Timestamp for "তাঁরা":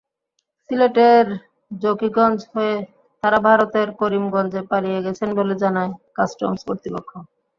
3.23-3.39